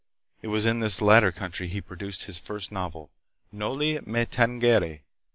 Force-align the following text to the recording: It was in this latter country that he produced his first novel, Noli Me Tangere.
It 0.41 0.47
was 0.47 0.65
in 0.65 0.79
this 0.79 0.99
latter 0.99 1.31
country 1.31 1.67
that 1.67 1.73
he 1.73 1.79
produced 1.79 2.23
his 2.23 2.39
first 2.39 2.71
novel, 2.71 3.11
Noli 3.51 3.99
Me 4.03 4.25
Tangere. 4.25 5.01